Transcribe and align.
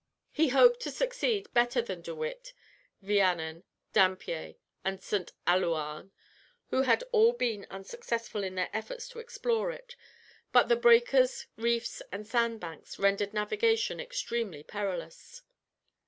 He 0.31 0.47
hoped 0.49 0.79
to 0.79 0.89
succeed 0.89 1.53
better 1.53 1.79
than 1.79 2.01
De 2.01 2.15
Witt, 2.15 2.53
Vianen, 3.03 3.61
Dampier, 3.93 4.55
and 4.83 4.99
St. 4.99 5.31
Allouarn, 5.45 6.09
who 6.71 6.81
had 6.81 7.03
all 7.11 7.33
been 7.33 7.67
unsuccessful 7.69 8.43
in 8.43 8.55
their 8.55 8.71
efforts 8.73 9.07
to 9.09 9.19
explore 9.19 9.69
it; 9.69 9.95
but 10.51 10.69
the 10.69 10.75
breakers, 10.75 11.45
reefs, 11.55 12.01
and 12.11 12.25
sandbanks, 12.25 12.97
rendered 12.97 13.31
navigation 13.31 13.99
extremely 13.99 14.63
perilous. 14.63 15.43